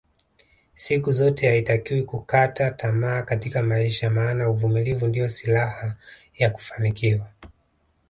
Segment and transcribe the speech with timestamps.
[0.75, 5.95] Siku zote haitakiwi kukata tamaa Katika maisha maana uvumilivu ndio silaha
[6.37, 7.27] ya kufanikiwa